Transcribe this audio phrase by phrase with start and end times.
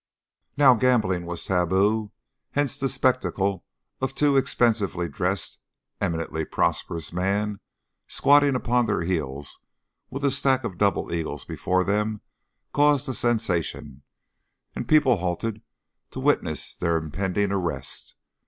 [0.57, 2.09] Now gambling was taboo,
[2.53, 3.63] hence the spectacle
[4.01, 5.59] of two expensively dressed,
[6.01, 7.59] eminently prosperous men
[8.07, 9.59] squatting upon their heels
[10.09, 12.21] with a stack of double eagles before them
[12.73, 14.01] caused a sensation,
[14.75, 15.61] and people halted
[16.09, 18.15] to witness their impending arrest.